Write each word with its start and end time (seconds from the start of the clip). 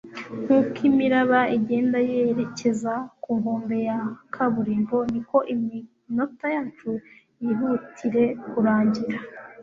nkuko 0.43 0.77
imiraba 0.89 1.39
igenda 1.57 1.97
yerekeza 2.09 2.93
ku 3.23 3.29
nkombe 3.39 3.77
ya 3.89 3.99
kaburimbo, 4.33 4.97
niko 5.11 5.37
iminota 5.53 6.45
yacu 6.55 6.89
yihutire 7.43 8.23
kurangira 8.49 9.17